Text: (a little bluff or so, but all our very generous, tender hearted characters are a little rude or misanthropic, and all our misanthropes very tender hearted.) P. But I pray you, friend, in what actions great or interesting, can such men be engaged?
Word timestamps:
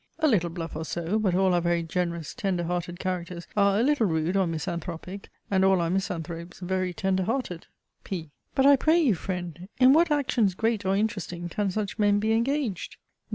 (a 0.17 0.27
little 0.27 0.49
bluff 0.49 0.75
or 0.75 0.83
so, 0.83 1.19
but 1.19 1.35
all 1.35 1.53
our 1.53 1.61
very 1.61 1.83
generous, 1.83 2.33
tender 2.33 2.63
hearted 2.63 2.99
characters 2.99 3.45
are 3.55 3.79
a 3.79 3.83
little 3.83 4.07
rude 4.07 4.35
or 4.35 4.47
misanthropic, 4.47 5.29
and 5.51 5.63
all 5.63 5.79
our 5.79 5.91
misanthropes 5.91 6.59
very 6.59 6.91
tender 6.91 7.21
hearted.) 7.21 7.67
P. 8.03 8.31
But 8.55 8.65
I 8.65 8.77
pray 8.77 8.99
you, 8.99 9.13
friend, 9.13 9.69
in 9.79 9.93
what 9.93 10.09
actions 10.09 10.55
great 10.55 10.85
or 10.87 10.95
interesting, 10.95 11.49
can 11.49 11.69
such 11.69 11.99
men 11.99 12.17
be 12.17 12.31
engaged? 12.31 12.97